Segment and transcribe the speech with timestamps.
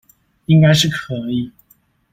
[0.47, 1.51] 應該是可以